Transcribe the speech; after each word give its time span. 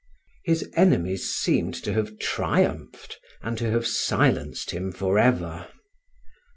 His 0.45 0.67
enemies 0.73 1.31
seemed 1.31 1.75
to 1.83 1.93
have 1.93 2.17
triumphed 2.17 3.19
and 3.43 3.55
to 3.59 3.69
have 3.69 3.85
silenced 3.85 4.71
him 4.71 4.91
forever. 4.91 5.67